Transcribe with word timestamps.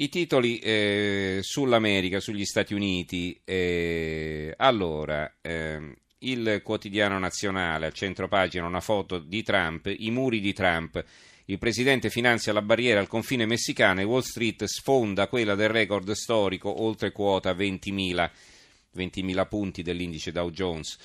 I 0.00 0.08
titoli 0.10 0.60
eh, 0.60 1.40
sull'America, 1.42 2.20
sugli 2.20 2.44
Stati 2.44 2.72
Uniti. 2.72 3.40
Eh, 3.42 4.54
allora, 4.56 5.38
eh, 5.40 5.96
il 6.18 6.60
quotidiano 6.62 7.18
nazionale, 7.18 7.86
a 7.86 7.90
centro 7.90 8.28
pagina, 8.28 8.64
una 8.64 8.80
foto 8.80 9.18
di 9.18 9.42
Trump, 9.42 9.92
i 9.98 10.12
muri 10.12 10.38
di 10.38 10.52
Trump. 10.52 11.04
Il 11.46 11.58
presidente 11.58 12.10
finanzia 12.10 12.52
la 12.52 12.62
barriera 12.62 13.00
al 13.00 13.08
confine 13.08 13.44
messicano 13.44 14.00
e 14.00 14.04
Wall 14.04 14.20
Street 14.20 14.62
sfonda 14.66 15.26
quella 15.26 15.56
del 15.56 15.70
record 15.70 16.08
storico 16.12 16.80
oltre 16.80 17.10
quota 17.10 17.50
20.000, 17.52 18.30
20.000 18.94 19.48
punti 19.48 19.82
dell'indice 19.82 20.30
Dow 20.30 20.50
Jones. 20.50 20.96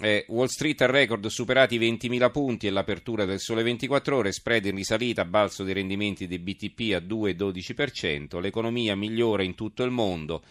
Eh, 0.00 0.24
Wall 0.28 0.46
Street 0.46 0.80
al 0.82 0.90
record 0.90 1.26
superati 1.26 1.74
i 1.74 1.78
20.000 1.80 2.30
punti 2.30 2.68
e 2.68 2.70
l'apertura 2.70 3.24
del 3.24 3.40
sole 3.40 3.64
24 3.64 4.16
ore, 4.16 4.30
spread 4.30 4.66
in 4.66 4.76
risalita, 4.76 5.24
balzo 5.24 5.64
dei 5.64 5.74
rendimenti 5.74 6.28
dei 6.28 6.38
BTP 6.38 6.94
a 6.94 7.00
2,12%, 7.00 8.40
l'economia 8.40 8.94
migliora 8.94 9.42
in 9.42 9.56
tutto 9.56 9.82
il 9.82 9.90
mondo. 9.90 10.44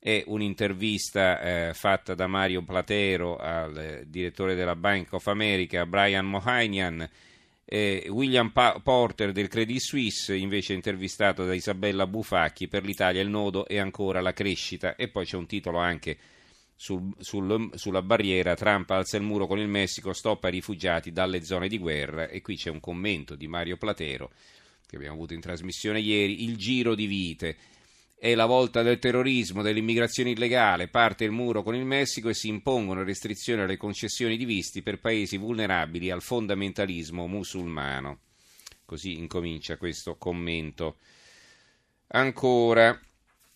È 0.00 0.24
un'intervista 0.26 1.40
eh, 1.40 1.74
fatta 1.74 2.16
da 2.16 2.26
Mario 2.26 2.64
Platero 2.64 3.36
al 3.36 3.76
eh, 3.76 4.04
direttore 4.08 4.56
della 4.56 4.74
Bank 4.74 5.12
of 5.12 5.28
America, 5.28 5.86
Brian 5.86 6.26
Mohanian. 6.26 7.08
William 7.72 8.50
pa- 8.50 8.78
Porter 8.82 9.32
del 9.32 9.48
Credit 9.48 9.78
Suisse 9.78 10.34
invece 10.36 10.74
intervistato 10.74 11.46
da 11.46 11.54
Isabella 11.54 12.06
Bufacchi 12.06 12.68
per 12.68 12.84
l'Italia 12.84 13.22
il 13.22 13.30
nodo 13.30 13.66
è 13.66 13.78
ancora 13.78 14.20
la 14.20 14.34
crescita 14.34 14.94
e 14.94 15.08
poi 15.08 15.24
c'è 15.24 15.38
un 15.38 15.46
titolo 15.46 15.78
anche 15.78 16.18
sul, 16.82 17.12
sul, 17.20 17.70
sulla 17.74 18.02
barriera, 18.02 18.56
Trump 18.56 18.90
alza 18.90 19.16
il 19.16 19.22
muro 19.22 19.46
con 19.46 19.60
il 19.60 19.68
Messico, 19.68 20.12
stoppa 20.12 20.48
i 20.48 20.50
rifugiati 20.50 21.12
dalle 21.12 21.44
zone 21.44 21.68
di 21.68 21.78
guerra 21.78 22.26
e 22.26 22.40
qui 22.40 22.56
c'è 22.56 22.70
un 22.70 22.80
commento 22.80 23.36
di 23.36 23.46
Mario 23.46 23.76
Platero 23.76 24.32
che 24.84 24.96
abbiamo 24.96 25.14
avuto 25.14 25.32
in 25.32 25.40
trasmissione 25.40 26.00
ieri, 26.00 26.42
il 26.42 26.56
giro 26.56 26.96
di 26.96 27.06
vite. 27.06 27.56
È 28.18 28.34
la 28.34 28.46
volta 28.46 28.82
del 28.82 28.98
terrorismo, 28.98 29.62
dell'immigrazione 29.62 30.30
illegale, 30.30 30.88
parte 30.88 31.22
il 31.22 31.30
muro 31.30 31.62
con 31.62 31.76
il 31.76 31.84
Messico 31.84 32.28
e 32.28 32.34
si 32.34 32.48
impongono 32.48 33.04
restrizioni 33.04 33.62
alle 33.62 33.76
concessioni 33.76 34.36
di 34.36 34.44
visti 34.44 34.82
per 34.82 34.98
paesi 34.98 35.36
vulnerabili 35.36 36.10
al 36.10 36.20
fondamentalismo 36.20 37.28
musulmano. 37.28 38.18
Così 38.84 39.18
incomincia 39.18 39.76
questo 39.76 40.16
commento. 40.16 40.96
Ancora 42.08 43.00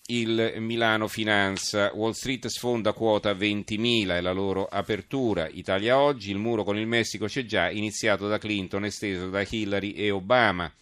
il 0.06 0.54
Milano 0.58 1.08
Finanza. 1.08 1.90
Wall 1.94 2.12
Street 2.12 2.46
sfonda 2.46 2.92
quota 2.92 3.32
20.000 3.32 4.10
è 4.10 4.20
la 4.20 4.32
loro 4.32 4.66
apertura. 4.66 5.48
Italia 5.48 5.98
oggi, 5.98 6.30
il 6.30 6.38
muro 6.38 6.62
con 6.64 6.76
il 6.76 6.86
Messico 6.86 7.26
c'è 7.26 7.44
già, 7.44 7.70
iniziato 7.70 8.28
da 8.28 8.38
Clinton, 8.38 8.84
esteso 8.84 9.28
da 9.28 9.44
Hillary 9.48 9.92
e 9.92 10.10
Obama. 10.10 10.72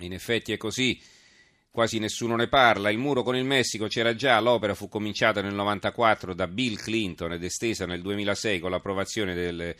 In 0.00 0.12
effetti 0.12 0.52
è 0.52 0.56
così, 0.56 1.00
quasi 1.70 1.98
nessuno 1.98 2.36
ne 2.36 2.48
parla. 2.48 2.90
Il 2.90 2.98
muro 2.98 3.22
con 3.22 3.36
il 3.36 3.44
Messico 3.44 3.86
c'era 3.86 4.14
già, 4.14 4.40
l'opera 4.40 4.74
fu 4.74 4.88
cominciata 4.88 5.40
nel 5.40 5.52
1994 5.52 6.34
da 6.34 6.48
Bill 6.48 6.76
Clinton 6.76 7.32
ed 7.32 7.44
estesa 7.44 7.86
nel 7.86 8.02
2006 8.02 8.58
con 8.58 8.70
l'approvazione 8.70 9.34
del 9.34 9.74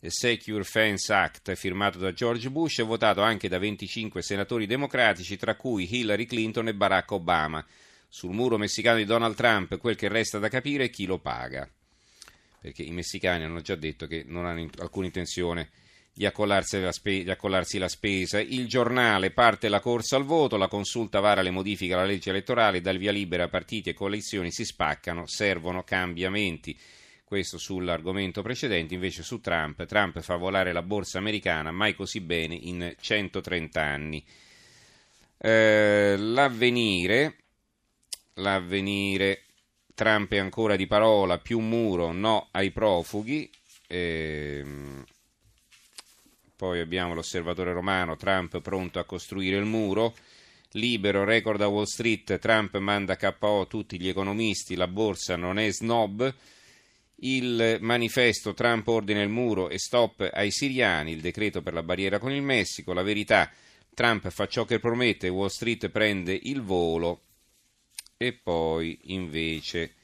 Secure 0.00 0.62
Fence 0.62 1.12
Act 1.12 1.54
firmato 1.54 1.98
da 1.98 2.12
George 2.12 2.50
Bush 2.50 2.78
e 2.78 2.82
votato 2.82 3.22
anche 3.22 3.48
da 3.48 3.58
25 3.58 4.22
senatori 4.22 4.66
democratici, 4.66 5.36
tra 5.36 5.56
cui 5.56 5.88
Hillary 5.90 6.26
Clinton 6.26 6.68
e 6.68 6.74
Barack 6.74 7.10
Obama. 7.12 7.64
Sul 8.08 8.32
muro 8.32 8.56
messicano 8.58 8.98
di 8.98 9.04
Donald 9.04 9.34
Trump 9.34 9.78
quel 9.78 9.96
che 9.96 10.08
resta 10.08 10.38
da 10.38 10.48
capire 10.48 10.84
è 10.84 10.90
chi 10.90 11.06
lo 11.06 11.18
paga. 11.18 11.68
Perché 12.60 12.82
i 12.82 12.90
messicani 12.90 13.44
hanno 13.44 13.60
già 13.60 13.74
detto 13.74 14.06
che 14.06 14.24
non 14.26 14.46
hanno 14.46 14.68
alcuna 14.78 15.06
intenzione 15.06 15.70
di 16.12 16.24
accollarsi, 16.24 16.80
la 16.80 16.92
spe- 16.92 17.24
di 17.24 17.30
accollarsi 17.30 17.78
la 17.78 17.88
spesa. 17.88 18.40
Il 18.40 18.68
giornale 18.68 19.32
parte 19.32 19.68
la 19.68 19.80
corsa 19.80 20.16
al 20.16 20.24
voto, 20.24 20.56
la 20.56 20.68
consulta 20.68 21.20
vara 21.20 21.42
le 21.42 21.50
modifiche 21.50 21.92
alla 21.92 22.04
legge 22.04 22.30
elettorale, 22.30 22.80
dal 22.80 22.96
via 22.96 23.12
libera 23.12 23.48
partiti 23.48 23.90
e 23.90 23.94
coalizioni 23.94 24.50
si 24.50 24.64
spaccano, 24.64 25.26
servono 25.26 25.82
cambiamenti. 25.84 26.78
Questo 27.26 27.58
sull'argomento 27.58 28.40
precedente, 28.40 28.94
invece 28.94 29.24
su 29.24 29.40
Trump. 29.40 29.84
Trump 29.84 30.20
fa 30.20 30.36
volare 30.36 30.72
la 30.72 30.82
borsa 30.82 31.18
americana 31.18 31.72
mai 31.72 31.94
così 31.94 32.20
bene 32.20 32.54
in 32.54 32.94
130 32.98 33.82
anni. 33.82 34.24
Eh, 35.38 36.14
l'avvenire 36.16 37.38
l'avvenire, 38.36 39.44
Trump 39.94 40.32
è 40.32 40.38
ancora 40.38 40.76
di 40.76 40.86
parola, 40.86 41.38
più 41.38 41.60
muro, 41.60 42.12
no 42.12 42.48
ai 42.52 42.70
profughi. 42.70 43.50
Ehm, 43.88 45.04
poi 46.56 46.80
abbiamo 46.80 47.14
l'osservatore 47.14 47.72
romano, 47.72 48.16
Trump 48.16 48.60
pronto 48.60 48.98
a 48.98 49.04
costruire 49.04 49.56
il 49.56 49.64
muro. 49.64 50.14
Libero, 50.72 51.24
record 51.24 51.60
a 51.60 51.68
Wall 51.68 51.84
Street, 51.84 52.38
Trump 52.38 52.76
manda 52.78 53.16
KO 53.16 53.66
tutti 53.68 53.98
gli 53.98 54.08
economisti, 54.08 54.74
la 54.74 54.88
borsa 54.88 55.36
non 55.36 55.58
è 55.58 55.70
snob. 55.70 56.34
Il 57.20 57.78
manifesto, 57.80 58.52
Trump 58.52 58.86
ordina 58.88 59.22
il 59.22 59.30
muro 59.30 59.70
e 59.70 59.78
stop 59.78 60.28
ai 60.32 60.50
siriani, 60.50 61.12
il 61.12 61.20
decreto 61.20 61.62
per 61.62 61.72
la 61.72 61.82
barriera 61.82 62.18
con 62.18 62.30
il 62.30 62.42
Messico, 62.42 62.92
la 62.92 63.02
verità, 63.02 63.50
Trump 63.94 64.28
fa 64.28 64.46
ciò 64.46 64.66
che 64.66 64.78
promette, 64.78 65.28
Wall 65.28 65.48
Street 65.48 65.88
prende 65.88 66.38
il 66.42 66.60
volo, 66.60 67.22
e 68.18 68.32
poi 68.34 68.98
invece 69.04 69.94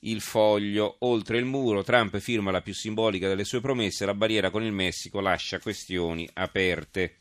il 0.00 0.20
foglio 0.20 0.96
oltre 1.00 1.38
il 1.38 1.44
muro. 1.44 1.82
Trump 1.82 2.18
firma 2.18 2.50
la 2.50 2.62
più 2.62 2.74
simbolica 2.74 3.28
delle 3.28 3.44
sue 3.44 3.60
promesse, 3.60 4.06
la 4.06 4.14
barriera 4.14 4.50
con 4.50 4.62
il 4.62 4.72
Messico 4.72 5.20
lascia 5.20 5.58
questioni 5.58 6.28
aperte. 6.32 7.16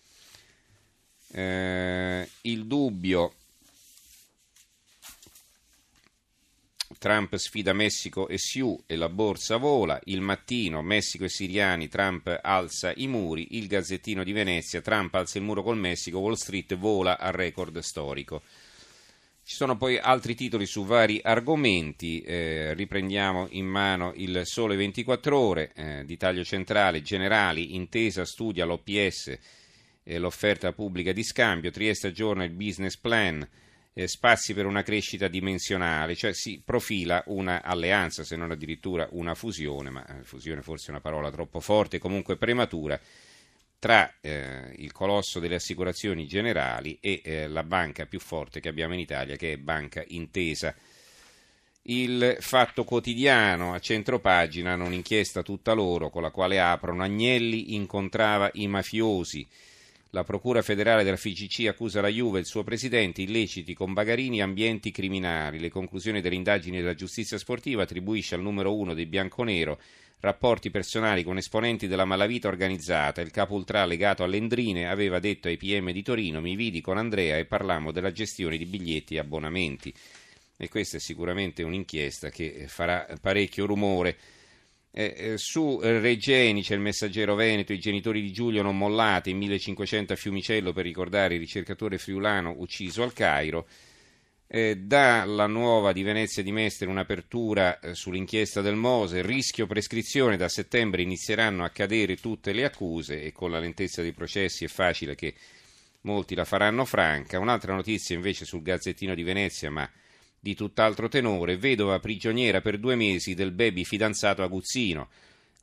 Eh, 1.31 2.27
il 2.41 2.65
dubbio. 2.65 3.33
Trump 6.99 7.33
sfida 7.37 7.71
Messico 7.71 8.27
e 8.27 8.37
Sioux 8.37 8.83
e 8.85 8.97
la 8.97 9.07
borsa 9.07 9.55
vola. 9.55 10.01
Il 10.03 10.19
mattino, 10.19 10.81
Messico 10.81 11.23
e 11.23 11.29
siriani, 11.29 11.87
Trump 11.87 12.39
alza 12.41 12.91
i 12.93 13.07
muri. 13.07 13.57
Il 13.57 13.67
Gazzettino 13.67 14.21
di 14.25 14.33
Venezia, 14.33 14.81
Trump 14.81 15.15
alza 15.15 15.37
il 15.37 15.45
muro 15.45 15.63
col 15.63 15.77
Messico, 15.77 16.19
Wall 16.19 16.33
Street 16.33 16.75
vola 16.75 17.17
al 17.17 17.31
record 17.31 17.79
storico. 17.79 18.41
Ci 19.41 19.55
sono 19.55 19.77
poi 19.77 19.97
altri 19.97 20.35
titoli 20.35 20.65
su 20.65 20.83
vari 20.83 21.21
argomenti, 21.23 22.21
eh, 22.21 22.73
riprendiamo 22.73 23.47
in 23.51 23.65
mano 23.65 24.11
il 24.17 24.41
Sole 24.43 24.75
24 24.75 25.39
ore 25.39 25.71
eh, 25.73 26.03
di 26.05 26.17
taglio 26.17 26.43
centrale, 26.43 27.01
generali, 27.01 27.75
intesa 27.75 28.25
studia 28.25 28.65
l'OPS 28.65 29.37
e 30.03 30.17
l'offerta 30.19 30.73
pubblica 30.73 31.13
di 31.13 31.23
scambio, 31.23 31.71
Trieste 31.71 32.07
aggiorna 32.07 32.43
il 32.43 32.51
business 32.51 32.97
plan, 32.97 33.47
eh, 33.93 34.07
spazi 34.07 34.53
per 34.53 34.65
una 34.65 34.83
crescita 34.83 35.27
dimensionale, 35.27 36.15
cioè 36.15 36.33
si 36.33 36.61
profila 36.63 37.23
una 37.27 37.63
alleanza, 37.63 38.23
se 38.23 38.35
non 38.35 38.51
addirittura 38.51 39.07
una 39.11 39.35
fusione, 39.35 39.89
ma 39.89 40.05
eh, 40.05 40.23
fusione 40.23 40.61
forse 40.61 40.87
è 40.87 40.91
una 40.91 41.01
parola 41.01 41.31
troppo 41.31 41.59
forte, 41.59 41.99
comunque 41.99 42.37
prematura, 42.37 42.99
tra 43.79 44.13
eh, 44.19 44.73
il 44.77 44.91
colosso 44.91 45.39
delle 45.39 45.55
assicurazioni 45.55 46.27
generali 46.27 46.97
e 46.99 47.21
eh, 47.23 47.47
la 47.47 47.63
banca 47.63 48.05
più 48.05 48.19
forte 48.19 48.59
che 48.59 48.69
abbiamo 48.69 48.93
in 48.93 48.99
Italia, 48.99 49.37
che 49.37 49.53
è 49.53 49.57
Banca 49.57 50.03
Intesa. 50.07 50.75
Il 51.83 52.37
Fatto 52.39 52.83
Quotidiano 52.83 53.73
a 53.73 53.79
centro 53.79 54.19
pagina 54.19 54.75
un'inchiesta 54.75 55.41
tutta 55.41 55.73
loro 55.73 56.09
con 56.09 56.21
la 56.21 56.29
quale 56.29 56.59
aprono 56.59 57.03
Agnelli 57.03 57.73
incontrava 57.73 58.49
i 58.53 58.67
mafiosi. 58.67 59.47
La 60.11 60.23
Procura 60.23 60.63
federale 60.63 61.03
della 61.03 61.17
FICC 61.17 61.67
accusa 61.67 62.01
la 62.01 62.07
Juve 62.07 62.39
e 62.39 62.41
il 62.41 62.47
suo 62.47 62.63
presidente 62.63 63.21
illeciti 63.21 63.75
con 63.75 63.93
Bagarini 63.93 64.39
e 64.39 64.41
ambienti 64.41 64.89
criminali. 64.89 65.59
Le 65.59 65.69
conclusioni 65.69 66.19
delle 66.19 66.33
indagini 66.33 66.77
della 66.77 66.95
giustizia 66.95 67.37
sportiva 67.37 67.83
attribuisce 67.83 68.33
al 68.33 68.41
numero 68.41 68.75
uno 68.75 68.95
dei 68.95 69.05
bianconero 69.05 69.79
rapporti 70.21 70.71
personali 70.71 71.23
con 71.23 71.37
esponenti 71.37 71.87
della 71.87 72.05
malavita 72.05 72.47
organizzata. 72.47 73.21
Il 73.21 73.29
capo 73.29 73.53
ultra 73.53 73.85
legato 73.85 74.23
all'Endrine 74.23 74.89
aveva 74.89 75.19
detto 75.19 75.47
ai 75.47 75.57
PM 75.57 75.91
di 75.91 76.01
Torino: 76.01 76.41
Mi 76.41 76.55
vidi 76.55 76.81
con 76.81 76.97
Andrea 76.97 77.37
e 77.37 77.45
parlammo 77.45 77.91
della 77.91 78.11
gestione 78.11 78.57
di 78.57 78.65
biglietti 78.65 79.13
e 79.13 79.19
abbonamenti. 79.19 79.93
E 80.57 80.69
questa 80.69 80.97
è 80.97 80.99
sicuramente 80.99 81.61
un'inchiesta 81.61 82.29
che 82.31 82.65
farà 82.67 83.05
parecchio 83.21 83.67
rumore. 83.67 84.17
Eh, 84.91 85.13
eh, 85.15 85.37
su 85.37 85.79
Regeni 85.81 86.63
c'è 86.63 86.73
il 86.73 86.79
messaggero 86.79 87.35
Veneto, 87.35 87.73
i 87.73 87.79
genitori 87.79 88.21
di 88.21 88.31
Giulio 88.31 88.61
non 88.61 88.77
mollati, 88.77 89.33
1500 89.33 90.13
a 90.13 90.15
Fiumicello 90.15 90.73
per 90.73 90.85
ricordare 90.85 91.35
il 91.35 91.39
ricercatore 91.39 91.97
friulano 91.97 92.55
ucciso 92.57 93.03
al 93.03 93.13
Cairo 93.13 93.67
eh, 94.51 94.77
dà 94.77 95.25
nuova 95.45 95.91
di 95.93 96.01
Venezia 96.01 96.41
di 96.41 96.51
Mestre 96.51 96.87
un'apertura 96.87 97.79
eh, 97.79 97.93
sull'inchiesta 97.93 98.61
del 98.61 98.75
Mose, 98.75 99.21
rischio 99.21 99.67
prescrizione, 99.67 100.37
da 100.37 100.49
settembre 100.49 101.03
inizieranno 101.03 101.63
a 101.63 101.69
cadere 101.69 102.15
tutte 102.15 102.51
le 102.51 102.65
accuse 102.65 103.21
e 103.21 103.31
con 103.31 103.51
la 103.51 103.59
lentezza 103.59 104.01
dei 104.01 104.11
processi 104.11 104.65
è 104.65 104.67
facile 104.67 105.13
che 105.13 105.35
molti 106.01 106.33
la 106.33 106.45
faranno 106.45 106.83
franca. 106.83 107.37
Un'altra 107.37 107.75
notizia 107.75 108.15
invece 108.15 108.43
sul 108.45 108.63
Gazzettino 108.63 109.13
di 109.13 109.21
Venezia, 109.21 109.69
ma 109.69 109.87
di 110.39 110.55
tutt'altro 110.55 111.09
tenore, 111.09 111.57
vedova 111.57 111.99
prigioniera 111.99 112.61
per 112.61 112.77
due 112.77 112.95
mesi 112.95 113.33
del 113.33 113.51
baby 113.51 113.83
fidanzato 113.83 114.41
aguzzino. 114.41 115.09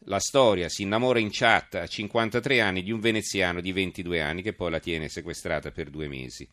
La 0.00 0.20
storia 0.20 0.68
si 0.68 0.82
innamora 0.82 1.18
in 1.18 1.30
chat 1.32 1.76
a 1.76 1.86
53 1.86 2.60
anni 2.60 2.82
di 2.82 2.92
un 2.92 3.00
veneziano 3.00 3.60
di 3.60 3.72
22 3.72 4.20
anni 4.20 4.42
che 4.42 4.52
poi 4.52 4.70
la 4.70 4.78
tiene 4.78 5.08
sequestrata 5.08 5.70
per 5.70 5.90
due 5.90 6.08
mesi. 6.08 6.48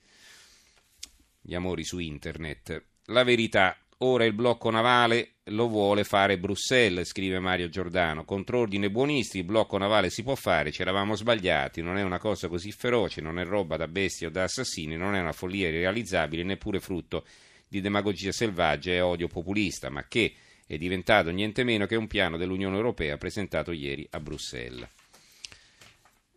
gli 1.46 1.56
amori 1.56 1.84
su 1.84 2.00
internet. 2.00 2.82
La 3.08 3.24
verità, 3.26 3.78
ora 3.98 4.24
il 4.24 4.32
blocco 4.32 4.70
navale 4.70 5.34
lo 5.48 5.68
vuole 5.68 6.06
fare 6.06 6.40
Bruxelles, 6.40 7.06
scrive 7.06 7.40
Mario 7.40 7.68
Giordano. 7.68 8.24
Contro 8.24 8.60
ordine 8.60 8.90
buonisti, 8.90 9.40
il 9.40 9.44
blocco 9.44 9.78
navale 9.78 10.10
si 10.10 10.24
può 10.24 10.36
fare, 10.36 10.72
ci 10.72 10.82
eravamo 10.82 11.18
sbagliati, 11.18 11.82
non 11.82 11.98
è 11.98 12.02
una 12.02 12.20
cosa 12.20 12.48
così 12.48 12.72
feroce, 12.72 13.20
non 13.20 13.40
è 13.40 13.44
roba 13.44 13.76
da 13.76 13.90
bestie 13.90 14.28
o 14.28 14.30
da 14.30 14.44
assassini, 14.44 14.96
non 14.96 15.16
è 15.16 15.20
una 15.20 15.34
follia 15.34 15.68
irrealizzabile, 15.68 16.44
neppure 16.44 16.80
frutto 16.80 17.26
di 17.74 17.82
demagogia 17.82 18.32
selvaggia 18.32 18.92
e 18.92 19.02
odio 19.02 19.28
populista, 19.28 19.90
ma 19.90 20.06
che 20.08 20.32
è 20.68 20.78
diventato 20.78 21.32
niente 21.32 21.64
meno 21.64 21.88
che 21.88 21.96
un 21.96 22.06
piano 22.06 22.38
dell'Unione 22.38 22.76
Europea 22.76 23.18
presentato 23.18 23.72
ieri 23.72 24.08
a 24.12 24.20
Bruxelles. 24.20 24.88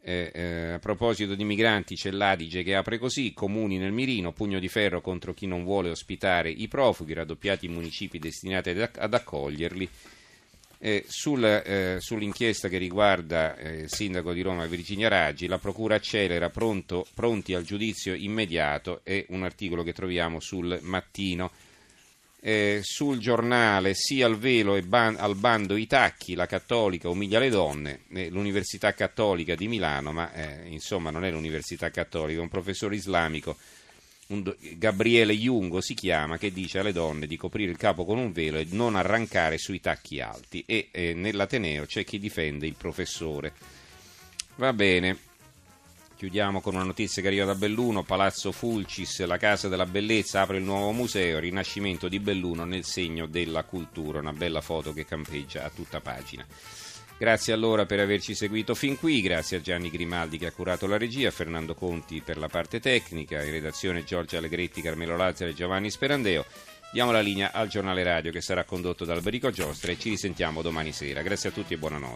Eh, 0.02 0.30
eh, 0.32 0.72
a 0.72 0.78
proposito 0.78 1.34
di 1.34 1.44
migranti 1.44 1.94
c'è 1.94 2.10
l'Adige 2.10 2.62
che 2.62 2.74
apre 2.74 2.96
così, 2.96 3.34
comuni 3.34 3.76
nel 3.76 3.92
mirino, 3.92 4.32
pugno 4.32 4.58
di 4.58 4.68
ferro 4.68 5.02
contro 5.02 5.34
chi 5.34 5.46
non 5.46 5.62
vuole 5.62 5.90
ospitare 5.90 6.48
i 6.48 6.68
profughi, 6.68 7.12
raddoppiati 7.12 7.66
i 7.66 7.70
municipi 7.70 8.18
destinati 8.18 8.70
ad, 8.70 9.12
accoglierli. 9.12 9.88
Eh, 10.86 11.04
sul, 11.08 11.42
eh, 11.44 11.96
sull'inchiesta 11.98 12.68
che 12.68 12.78
riguarda 12.78 13.56
eh, 13.56 13.80
il 13.80 13.90
sindaco 13.90 14.32
di 14.32 14.40
Roma 14.40 14.66
Virginia 14.66 15.08
Raggi, 15.08 15.48
la 15.48 15.58
procura 15.58 15.96
accelera 15.96 16.48
pronto, 16.48 17.04
pronti 17.12 17.54
al 17.54 17.64
giudizio 17.64 18.14
immediato, 18.14 19.00
è 19.02 19.24
un 19.30 19.42
articolo 19.42 19.82
che 19.82 19.92
troviamo 19.92 20.38
sul 20.38 20.78
mattino. 20.82 21.50
Eh, 22.38 22.82
sul 22.84 23.18
giornale 23.18 23.94
sia 23.94 24.26
al 24.26 24.38
velo 24.38 24.76
e 24.76 24.82
ban- 24.82 25.16
al 25.18 25.34
bando 25.34 25.74
i 25.74 25.88
tacchi, 25.88 26.36
la 26.36 26.46
cattolica 26.46 27.08
umilia 27.08 27.40
le 27.40 27.48
donne, 27.48 28.02
eh, 28.12 28.30
l'Università 28.30 28.94
Cattolica 28.94 29.56
di 29.56 29.66
Milano, 29.66 30.12
ma 30.12 30.32
eh, 30.32 30.68
insomma 30.68 31.10
non 31.10 31.24
è 31.24 31.32
l'Università 31.32 31.90
Cattolica, 31.90 32.38
è 32.38 32.42
un 32.42 32.48
professore 32.48 32.94
islamico, 32.94 33.56
do- 34.26 34.56
Gabriele 34.76 35.34
Jungo 35.34 35.80
si 35.80 35.94
chiama, 35.94 36.38
che 36.38 36.52
dice 36.52 36.80
alle 36.80 36.92
donne 36.92 37.26
di 37.26 37.36
coprire 37.36 37.70
il 37.70 37.76
capo 37.76 38.04
con 38.04 38.18
un 38.18 38.32
velo 38.32 38.58
e 38.58 38.66
non 38.70 38.96
arrancare 38.96 39.58
sui 39.58 39.80
tacchi 39.80 40.20
alti 40.20 40.64
e 40.66 40.88
eh, 40.90 41.14
nell'Ateneo 41.14 41.86
c'è 41.86 42.04
chi 42.04 42.18
difende 42.18 42.66
il 42.66 42.74
professore. 42.74 43.52
Va 44.56 44.72
bene. 44.72 45.18
Chiudiamo 46.16 46.62
con 46.62 46.74
una 46.74 46.84
notizia 46.84 47.20
che 47.20 47.28
arriva 47.28 47.44
da 47.44 47.54
Belluno, 47.54 48.02
Palazzo 48.02 48.50
Fulcis, 48.50 49.22
la 49.26 49.36
Casa 49.36 49.68
della 49.68 49.84
Bellezza 49.84 50.40
apre 50.40 50.56
il 50.56 50.62
nuovo 50.64 50.90
museo, 50.92 51.38
Rinascimento 51.38 52.08
di 52.08 52.20
Belluno 52.20 52.64
nel 52.64 52.84
segno 52.84 53.26
della 53.26 53.64
cultura, 53.64 54.20
una 54.20 54.32
bella 54.32 54.62
foto 54.62 54.94
che 54.94 55.04
campeggia 55.04 55.64
a 55.64 55.70
tutta 55.70 56.00
pagina. 56.00 56.46
Grazie 57.18 57.54
allora 57.54 57.86
per 57.86 57.98
averci 57.98 58.34
seguito 58.34 58.74
fin 58.74 58.98
qui, 58.98 59.22
grazie 59.22 59.56
a 59.56 59.60
Gianni 59.62 59.88
Grimaldi 59.88 60.36
che 60.36 60.46
ha 60.46 60.52
curato 60.52 60.86
la 60.86 60.98
regia, 60.98 61.30
Fernando 61.30 61.74
Conti 61.74 62.20
per 62.20 62.36
la 62.36 62.48
parte 62.48 62.78
tecnica, 62.78 63.42
in 63.42 63.52
redazione 63.52 64.04
Giorgia 64.04 64.36
Allegretti, 64.36 64.82
Carmelo 64.82 65.16
Lazzaro 65.16 65.50
e 65.50 65.54
Giovanni 65.54 65.88
Sperandeo. 65.88 66.44
Diamo 66.92 67.12
la 67.12 67.20
linea 67.20 67.52
al 67.52 67.68
giornale 67.68 68.02
radio 68.02 68.30
che 68.30 68.42
sarà 68.42 68.64
condotto 68.64 69.06
da 69.06 69.14
Alberico 69.14 69.50
Giostra 69.50 69.92
e 69.92 69.98
ci 69.98 70.10
risentiamo 70.10 70.60
domani 70.60 70.92
sera. 70.92 71.22
Grazie 71.22 71.48
a 71.48 71.52
tutti 71.52 71.72
e 71.72 71.78
buonanotte. 71.78 72.14